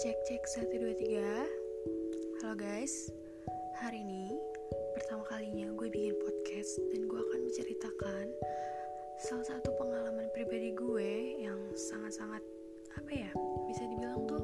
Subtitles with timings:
[0.00, 3.12] Cek 1, 2, 3 Halo guys.
[3.84, 4.32] Hari ini
[4.96, 8.32] pertama kalinya gue bikin podcast Dan gue akan menceritakan
[9.20, 12.40] Salah satu pengalaman pribadi gue Yang sangat-sangat
[12.96, 13.28] Apa ya
[13.68, 14.40] Bisa dibilang tuh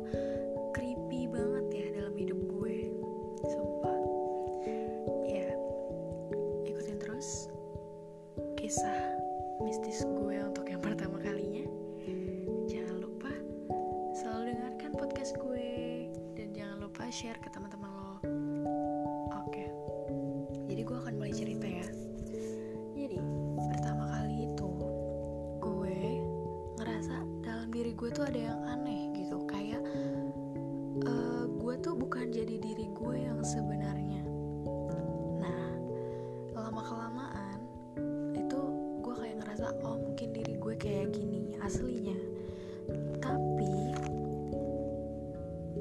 [39.56, 42.12] ngerasa oh mungkin diri gue kayak gini aslinya.
[43.24, 43.72] Tapi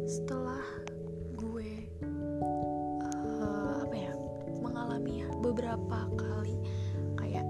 [0.08, 0.64] setelah
[1.36, 1.84] gue
[3.20, 4.16] eh, apa ya
[4.64, 6.56] mengalami beberapa kali
[7.20, 7.44] kayak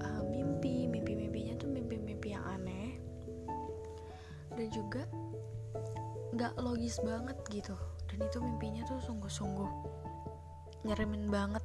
[0.00, 2.96] eh, mimpi mimpi mimpinya tuh mimpi mimpi yang aneh
[4.56, 5.04] dan juga
[6.32, 7.76] nggak logis banget gitu.
[8.08, 9.68] Dan itu mimpinya tuh sungguh-sungguh
[10.88, 11.60] nyeremin banget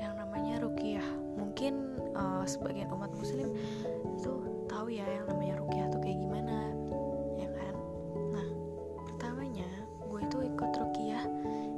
[0.00, 1.06] yang namanya rukiah.
[1.36, 1.74] Mungkin
[2.16, 3.52] eh, sebagian umat muslim
[4.16, 4.32] itu
[4.70, 6.72] tahu ya yang namanya rukiah tuh kayak gimana
[7.36, 7.74] ya kan?
[8.32, 8.48] Nah
[9.06, 9.68] pertamanya
[10.08, 11.24] gue itu ikut rukiah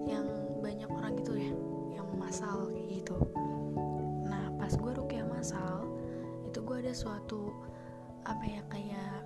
[0.07, 0.27] yang
[0.63, 1.53] banyak orang gitu ya
[1.99, 3.17] yang masal gitu.
[4.29, 5.89] Nah pas gue rukiah masal
[6.47, 7.51] itu gue ada suatu
[8.23, 9.19] apa ya kayak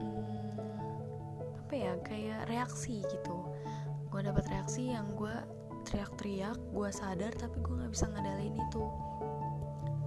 [0.00, 0.56] hmm,
[1.66, 3.36] apa ya kayak reaksi gitu.
[4.08, 5.34] Gue dapat reaksi yang gue
[5.94, 8.84] teriak-teriak gue sadar tapi gue nggak bisa ngandalin itu.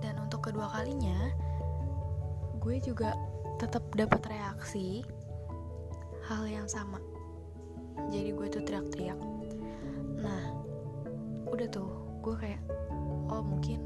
[0.03, 1.31] Dan untuk kedua kalinya
[2.59, 3.15] gue juga
[3.55, 5.07] tetap dapat reaksi
[6.27, 6.99] hal yang sama.
[8.11, 9.15] Jadi gue tuh teriak-teriak.
[10.19, 10.43] Nah
[11.47, 11.87] udah tuh
[12.19, 12.61] gue kayak
[13.31, 13.79] oh mungkin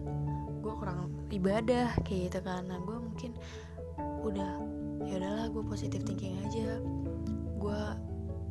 [0.65, 3.37] gue kurang ibadah kayak gitu nah gue mungkin
[4.25, 4.51] udah
[5.05, 6.81] ya udahlah gue positif thinking aja.
[7.61, 7.81] Gue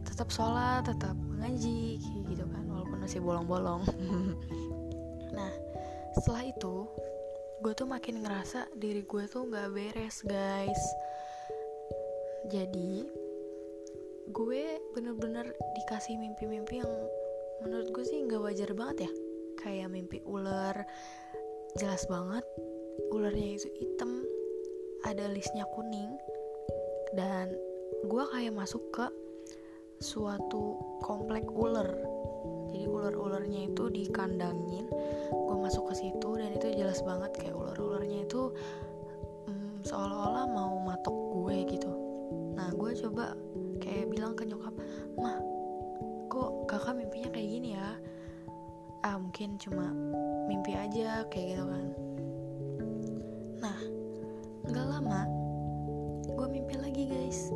[0.07, 2.00] tetap sholat tetap ngaji
[3.11, 3.83] masih bolong-bolong.
[5.35, 5.51] Nah
[6.15, 6.87] setelah itu
[7.59, 10.79] gue tuh makin ngerasa diri gue tuh nggak beres guys.
[12.55, 13.03] Jadi
[14.31, 14.63] gue
[14.95, 16.93] bener-bener dikasih mimpi-mimpi yang
[17.67, 19.13] menurut gue sih nggak wajar banget ya.
[19.59, 20.87] Kayak mimpi ular
[21.83, 22.47] jelas banget.
[23.11, 24.23] Ularnya itu hitam
[25.03, 26.15] ada listnya kuning
[27.19, 27.51] dan
[28.07, 29.07] gue kayak masuk ke
[29.99, 31.91] suatu komplek ular
[32.71, 34.87] jadi ular-ularnya itu dikandangin
[35.31, 38.55] gue masuk ke situ dan itu jelas banget kayak ular-ularnya itu
[39.51, 41.91] mm, seolah-olah mau matok gue gitu.
[42.55, 43.35] Nah gue coba
[43.83, 44.75] kayak bilang ke nyokap
[45.19, 45.39] mah
[46.31, 47.91] kok kakak mimpinya kayak gini ya?
[49.03, 49.91] Ah mungkin cuma
[50.47, 51.87] mimpi aja kayak gitu kan.
[53.59, 53.79] Nah
[54.71, 55.27] nggak lama
[56.31, 57.51] gue mimpi lagi guys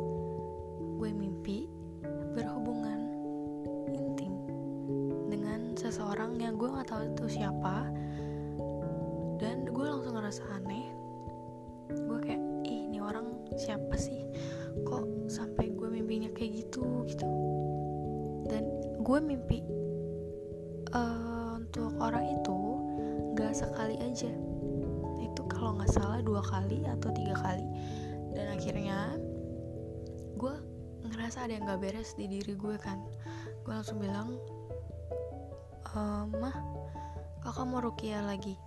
[6.55, 7.91] gue nggak tahu itu siapa.
[9.35, 10.87] Dan gue langsung ngerasa aneh.
[11.91, 13.27] Gue kayak ih ini orang
[13.59, 14.23] siapa sih?
[14.87, 17.03] Kok sampai gue mimpinya kayak gitu?
[17.05, 17.27] Gitu.
[18.47, 18.63] Dan
[19.03, 19.59] gue mimpi
[20.95, 22.57] eh, untuk orang itu
[23.35, 24.31] nggak sekali aja.
[25.19, 27.67] Itu kalau nggak salah dua kali atau tiga kali.
[28.31, 29.19] Dan akhirnya
[30.39, 30.55] gue
[31.05, 33.03] ngerasa ada yang nggak beres di diri gue kan.
[33.67, 34.39] Gue langsung bilang
[35.95, 36.55] "Eh, mah
[37.39, 38.59] kakak mau rukiah lagi?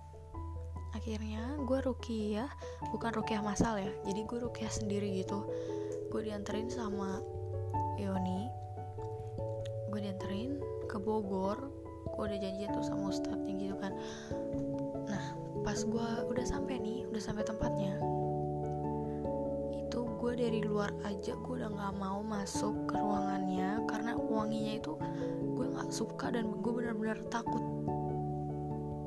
[0.97, 2.49] Akhirnya gue rukiah
[2.89, 5.45] bukan rukiah masal ya jadi gue rukiah sendiri gitu.
[6.09, 7.21] Gue dianterin sama
[8.01, 8.49] Yoni
[9.89, 10.57] gue dianterin
[10.89, 11.69] ke Bogor.
[12.17, 13.93] Gue udah janjian tuh sama ustadznya gitu kan.
[15.05, 15.23] Nah
[15.61, 17.93] pas gue udah sampai nih udah sampai tempatnya
[20.19, 24.93] gue dari luar aja gue udah nggak mau masuk ke ruangannya karena wanginya itu
[25.55, 27.63] gue nggak suka dan gue benar-benar takut.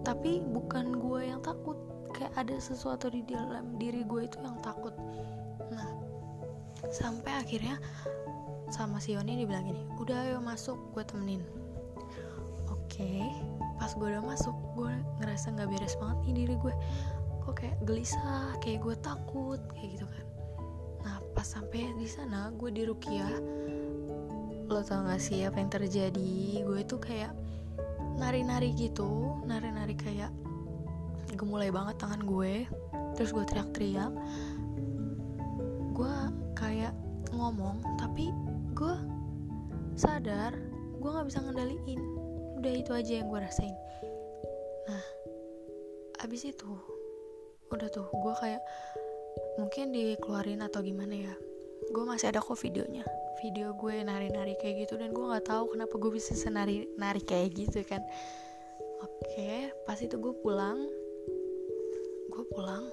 [0.00, 1.76] Tapi bukan gue yang takut
[2.16, 4.96] kayak ada sesuatu di dalam diri gue itu yang takut.
[5.68, 5.92] Nah
[6.88, 7.76] sampai akhirnya
[8.72, 11.44] sama si Yoni dibilang gini udah ayo masuk gue temenin.
[12.72, 13.28] Oke
[13.76, 16.74] pas gue udah masuk gue ngerasa nggak beres banget nih diri gue
[17.44, 20.31] kok kayak gelisah kayak gue takut kayak gitu kan
[21.42, 23.34] pas sampai di sana gue di Rukiah.
[24.70, 26.62] Lo tau gak sih apa yang terjadi?
[26.62, 27.34] Gue tuh kayak
[28.14, 30.30] nari-nari gitu nari-nari kayak
[31.34, 32.70] gemulai banget tangan gue.
[33.18, 34.14] Terus gue teriak-teriak.
[35.90, 36.14] Gue
[36.54, 36.94] kayak
[37.34, 38.30] ngomong tapi
[38.78, 38.94] gue
[39.98, 40.54] sadar
[40.94, 42.00] gue nggak bisa ngendaliin.
[42.62, 43.74] Udah itu aja yang gue rasain.
[44.86, 45.04] Nah
[46.22, 46.70] abis itu
[47.74, 48.62] udah tuh gue kayak
[49.60, 51.34] mungkin dikeluarin atau gimana ya.
[51.92, 53.04] Gue masih ada kok videonya.
[53.42, 57.52] Video gue nari-nari kayak gitu dan gue nggak tahu kenapa gue bisa senari nari kayak
[57.56, 58.00] gitu kan.
[59.02, 60.78] Oke pas itu gue pulang
[62.32, 62.86] gue pulang.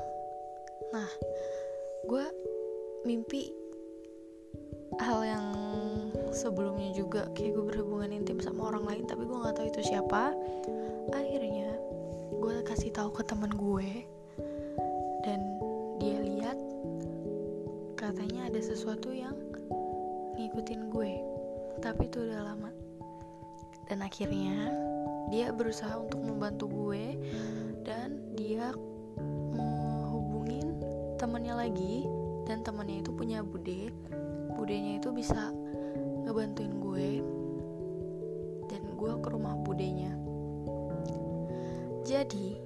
[0.92, 1.10] Nah
[2.10, 2.26] gue
[3.06, 3.54] mimpi
[5.00, 5.46] hal yang
[6.34, 10.34] sebelumnya juga kayak gue berhubungan intim sama orang lain tapi gue nggak tahu itu siapa.
[11.14, 11.78] Akhirnya
[12.42, 13.90] gue kasih tahu ke teman gue
[15.24, 15.40] dan
[18.10, 19.38] katanya ada sesuatu yang
[20.34, 21.14] ngikutin gue.
[21.78, 22.74] Tapi itu udah lama.
[23.86, 24.74] Dan akhirnya
[25.30, 27.22] dia berusaha untuk membantu gue
[27.86, 28.74] dan dia
[29.54, 30.74] menghubungin
[31.22, 32.10] temannya lagi
[32.50, 33.94] dan temannya itu punya bude.
[34.58, 35.54] Budenya itu bisa
[36.26, 37.10] ngebantuin gue
[38.74, 40.18] dan gue ke rumah budenya.
[42.10, 42.58] Jadi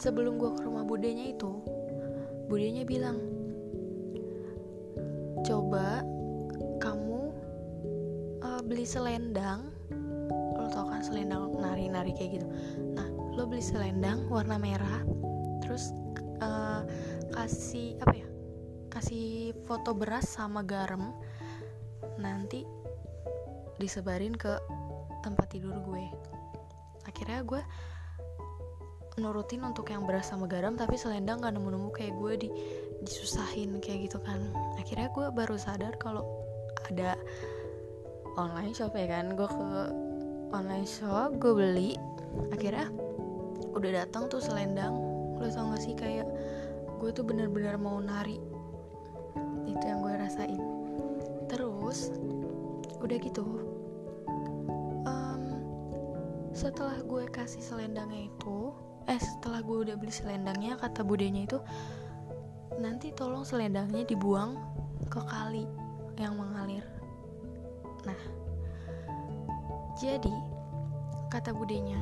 [0.00, 1.52] sebelum gue ke rumah budenya itu
[2.48, 3.35] budenya bilang
[5.46, 6.02] coba
[8.66, 9.70] beli selendang.
[10.58, 12.46] Lo tau kan selendang nari-nari kayak gitu.
[12.98, 13.06] Nah
[13.38, 15.06] lo beli selendang warna merah
[15.62, 15.94] terus
[16.42, 16.82] uh,
[17.30, 18.28] kasih apa ya
[18.90, 21.14] kasih foto beras sama garam.
[22.18, 22.66] Nanti
[23.78, 24.58] disebarin ke
[25.22, 26.10] tempat tidur gue.
[27.06, 27.62] Akhirnya gue
[29.16, 32.48] nurutin untuk yang beras sama garam tapi selendang gak nemu-nemu kayak gue di
[33.06, 34.50] disusahin kayak gitu kan.
[34.76, 36.26] Akhirnya gue baru sadar kalau
[36.90, 37.14] ada
[38.34, 39.38] online shop ya kan.
[39.38, 39.80] Gue ke
[40.52, 41.90] online shop gue beli.
[42.50, 42.90] Akhirnya
[43.72, 44.92] udah datang tuh selendang.
[45.38, 46.26] Lo tau gak sih kayak
[46.98, 48.42] gue tuh bener-bener mau nari.
[49.64, 50.60] Itu yang gue rasain.
[51.46, 52.10] Terus
[53.06, 53.44] udah gitu
[55.06, 55.42] um,
[56.50, 58.74] setelah gue kasih selendangnya itu
[59.06, 61.58] eh setelah gue udah beli selendangnya kata budenya itu
[62.80, 64.56] nanti tolong selendangnya dibuang
[65.08, 65.64] ke kali
[66.16, 66.84] yang mengalir.
[68.04, 68.20] Nah,
[70.00, 70.34] jadi
[71.32, 71.98] kata budenya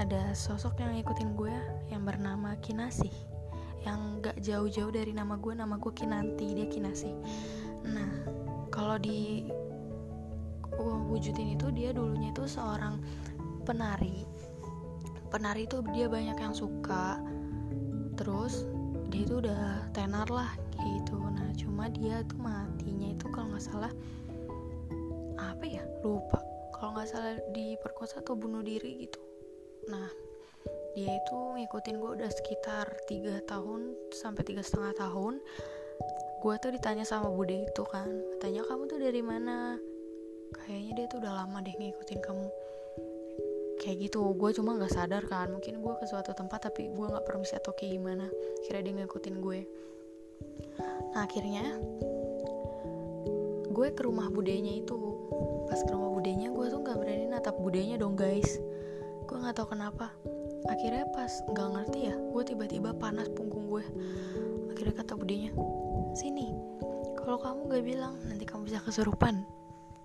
[0.00, 1.56] ada sosok yang ngikutin gue
[1.92, 3.12] yang bernama Kinasih
[3.82, 7.12] yang gak jauh-jauh dari nama gue nama gue Kinanti dia Kinasih
[7.82, 8.08] nah
[8.72, 9.44] kalau di
[11.12, 12.96] wujudin itu dia dulunya itu seorang
[13.68, 14.24] penari.
[15.28, 17.20] Penari itu dia banyak yang suka
[18.16, 18.64] terus
[19.12, 20.48] dia itu udah tenar lah
[20.80, 21.20] gitu.
[21.20, 23.92] Nah cuma dia tuh matinya itu kalau nggak salah
[25.36, 26.40] apa ya lupa.
[26.72, 29.20] Kalau nggak salah diperkosa atau bunuh diri gitu.
[29.92, 30.08] Nah
[30.96, 35.40] dia itu ngikutin gue udah sekitar tiga tahun sampai tiga setengah tahun
[36.42, 39.76] gue tuh ditanya sama bude itu kan katanya kamu tuh dari mana?
[40.52, 42.48] Kayaknya dia tuh udah lama deh ngikutin kamu
[43.82, 44.22] kayak gitu.
[44.38, 47.74] Gue cuma nggak sadar kan mungkin gue ke suatu tempat tapi gue nggak permisi atau
[47.74, 48.30] kayak gimana.
[48.62, 49.60] Kira dia ngikutin gue.
[51.12, 51.66] Nah akhirnya
[53.74, 54.94] gue ke rumah budenya itu.
[55.66, 58.62] Pas ke rumah budenya gue tuh nggak berani natap budenya dong guys.
[59.26, 60.14] Gue nggak tahu kenapa.
[60.70, 63.84] Akhirnya pas nggak ngerti ya gue tiba-tiba panas punggung gue.
[64.70, 65.50] Akhirnya kata budenya
[66.14, 66.54] sini
[67.22, 69.42] kalau kamu gak bilang nanti kamu bisa kesurupan.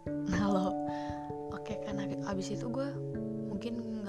[0.08, 0.72] Nah lo
[1.52, 2.88] oke karena abis itu gue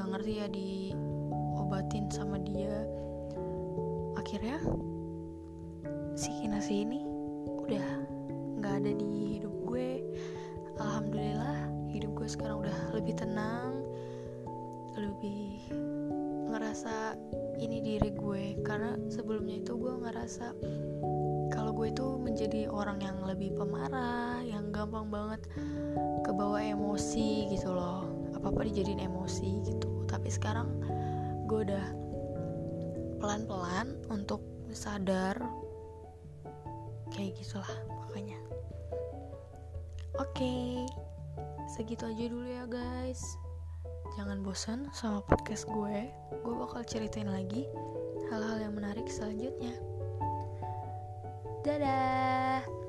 [0.09, 2.85] ngerti ya diobatin sama dia.
[4.17, 4.59] Akhirnya
[6.17, 7.05] si kinasi ini
[7.47, 7.87] udah
[8.59, 10.03] nggak ada di hidup gue.
[10.81, 13.85] Alhamdulillah hidup gue sekarang udah lebih tenang
[14.99, 15.69] lebih
[16.50, 17.15] ngerasa
[17.61, 18.59] ini diri gue.
[18.65, 20.57] Karena sebelumnya itu gue ngerasa
[21.53, 25.45] kalau gue itu menjadi orang yang lebih pemarah yang gampang banget
[26.25, 28.09] kebawa emosi gitu loh.
[28.35, 29.98] Apa apa dijadiin emosi gitu
[30.28, 30.68] tapi sekarang
[31.49, 31.88] gue udah
[33.16, 34.44] pelan-pelan untuk
[34.76, 35.40] sadar
[37.08, 38.37] kayak gitulah pokoknya
[40.20, 40.85] Oke, okay,
[41.73, 43.40] segitu aja dulu ya guys.
[44.20, 46.12] Jangan bosan sama podcast gue.
[46.44, 47.64] Gue bakal ceritain lagi
[48.28, 49.78] hal-hal yang menarik selanjutnya.
[51.64, 52.88] Dadah.